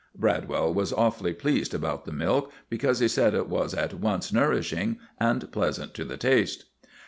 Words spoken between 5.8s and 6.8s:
to the taste.)